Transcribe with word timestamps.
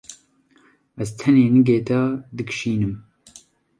Ez 1.01 1.09
tenê 1.19 1.45
nigê 1.55 1.79
te 1.87 1.99
dikişînim. 2.35 2.93